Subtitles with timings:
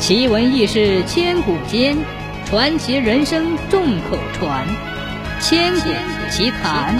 [0.00, 1.94] 奇闻异事千古间，
[2.46, 4.66] 传奇人生众口传。
[5.40, 5.90] 千古
[6.30, 6.98] 奇谈。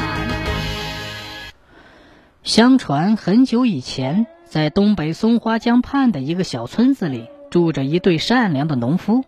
[2.42, 9.24] 相传很久以前，在东北松花江畔的一个小村子里，住着一对善良的农夫。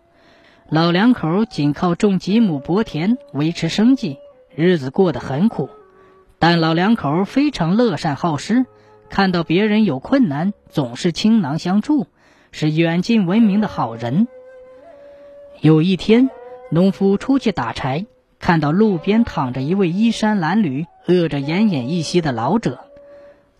[0.69, 4.19] 老两口仅靠种几亩薄田维持生计，
[4.55, 5.71] 日子过得很苦。
[6.37, 8.67] 但老两口非常乐善好施，
[9.09, 12.05] 看到别人有困难，总是倾囊相助。
[12.53, 14.27] 是远近闻名的好人。
[15.59, 16.29] 有一天，
[16.69, 18.05] 农夫出去打柴，
[18.39, 22.81] 看到路边躺着一位衣衫褴褛、饿着奄奄一息的老者，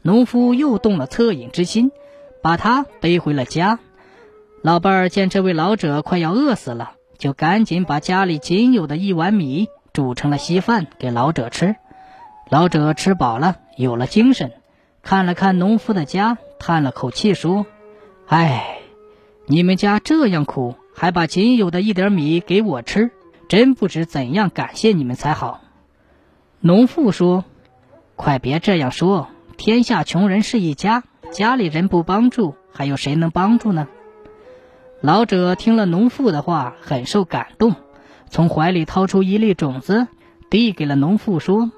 [0.03, 1.91] 农夫又动了恻隐之心，
[2.43, 3.79] 把他背回了家。
[4.61, 11.75] 老伴儿见这位老者快要饿死了，就赶紧把家里仅有的一碗米煮成了稀饭给老者吃。
[12.47, 14.51] 老者吃饱了，有了精神，
[15.01, 17.65] 看了看农夫的家，叹了口气说
[18.27, 18.81] ：“唉。”
[19.45, 23.11] 你们家这样苦，还把仅有的一点米给我吃，
[23.49, 25.61] 真不知怎样感谢你们才好。
[26.61, 27.43] 农妇说
[28.15, 29.27] ：“快别这样说，
[29.57, 33.89] 天下穷人是一家，家里人不帮助，还有谁能帮助呢？”
[35.01, 37.75] 老者听了农妇的话，很受感动，
[38.29, 40.07] 从怀里掏出一粒种子，
[40.49, 41.69] 递给了农妇，说：“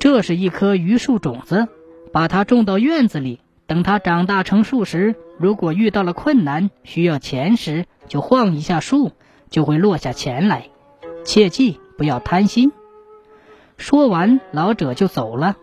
[0.00, 1.68] 这是一颗榆树种子，
[2.10, 9.12] 把它种到院子里。”等它长大成树时，如果遇到了困难需要钱时，就晃一下树，
[9.50, 10.68] 就会落下钱来。
[11.24, 12.72] 切记不要贪心。
[13.76, 15.56] 说完，老者就走了。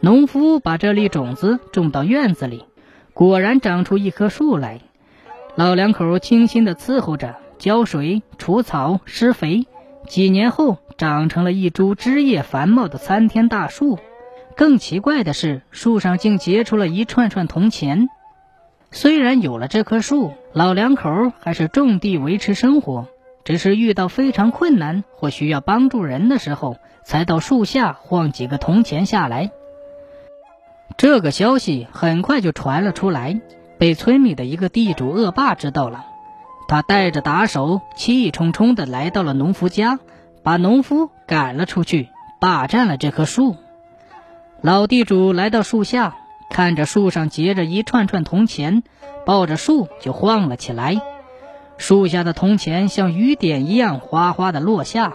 [0.00, 2.64] 农夫把这粒种子种到院子里，
[3.14, 4.80] 果然长出一棵树来。
[5.54, 9.66] 老两口精心的伺候着，浇水、除草、施肥，
[10.06, 13.98] 几年后长成了一株枝叶繁茂的参天大树。
[14.56, 18.08] 更奇怪的是，树上竟结出了一串串铜钱。
[18.90, 23.06] 虽然有了这棵树，老两口还是种地维持生活，
[23.44, 29.50] 只是遇到非常困难或需要帮助人的时候，才到树下晃几个铜钱下来。
[30.96, 33.38] 这个消息很快就传了出来，
[33.76, 36.06] 被村里的一个地主恶霸知道了。
[36.66, 39.98] 他带着打手，气冲冲地来到了农夫家，
[40.42, 42.08] 把农夫赶了出去，
[42.40, 43.56] 霸占了这棵树。
[44.66, 46.16] 老地主来到树下，
[46.50, 48.82] 看着树上结着一串串铜钱，
[49.24, 51.00] 抱着树就晃了起来。
[51.78, 55.12] 树下的铜钱像雨点一样哗哗的落下。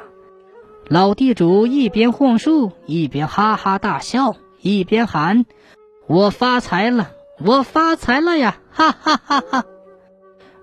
[0.87, 5.43] 老地主一边晃树，一边哈哈大笑，一边喊
[6.07, 7.11] ：“我发财了，
[7.43, 9.65] 我发财了呀！”哈哈哈哈！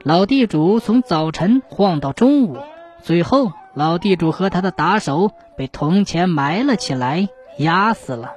[0.03, 2.57] 老地主从早晨晃到中午，
[3.03, 7.29] 最后老地主和他的打手被铜钱埋了起来，
[7.59, 8.37] 压死了。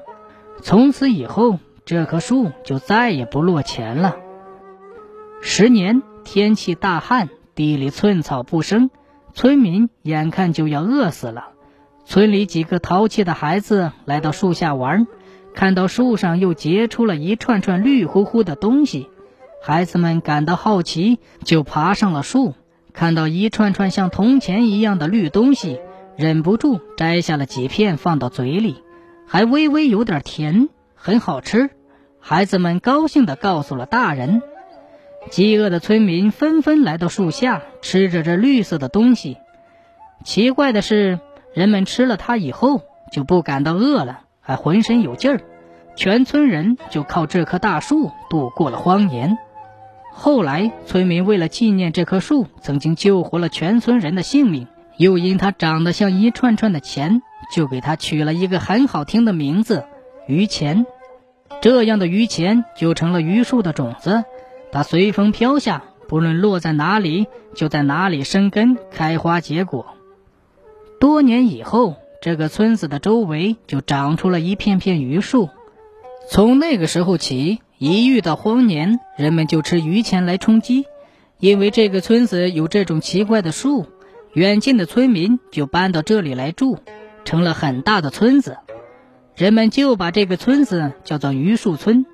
[0.61, 4.15] 从此以后，这棵树就再也不落钱了。
[5.41, 8.91] 十年，天气大旱，地里寸草不生，
[9.33, 11.49] 村民眼看就要饿死了。
[12.05, 15.07] 村里几个淘气的孩子来到树下玩，
[15.53, 19.09] 看到树上又结出了一串串绿乎乎的东西，
[19.63, 22.53] 孩子们感到好奇，就爬上了树，
[22.93, 25.79] 看到一串串像铜钱一样的绿东西，
[26.17, 28.77] 忍不住摘下了几片放到嘴里。
[29.31, 31.69] 还微微有点甜，很好吃。
[32.19, 34.41] 孩子们高兴地告诉了大人。
[35.29, 39.37] 饥饿的村民纷纷来到树下，吃着这绿色的东西。
[40.25, 41.21] 奇怪的是，
[41.53, 45.39] 人们吃了它以后就不感到饿了，还浑身有劲儿。
[45.95, 49.37] 全村人就靠这棵大树度过了荒年。
[50.11, 57.21] 后来，村民为了纪念这棵树曾经救活了全村人的性命，又因它长得像一串串的钱。
[57.51, 59.83] 就给他取了一个很好听的名字——
[60.27, 60.85] 榆钱。
[61.61, 64.23] 这样的榆钱就成了榆树的种子，
[64.71, 69.85] 它随风飘下，不论落在哪里，就在哪里生根、开花、结果。
[70.99, 75.49] 多年以后，这个村子的周围就长出了一片片榆树。
[76.29, 80.85] 从那个时候起，一遇到荒年，人们就吃榆钱来充饥。
[81.39, 83.87] 因为这个村子有这种奇怪的树，
[84.33, 86.77] 远近的村民就搬到这里来住。
[87.31, 88.57] 成了很大的村子，
[89.37, 92.05] 人们就把这个村子叫做榆树村。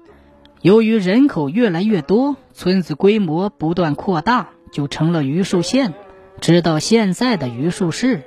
[0.62, 5.96] 由于人口越来越多，村子规模不断扩大，就成了榆树县，
[6.40, 8.26] 直到现在的榆树市。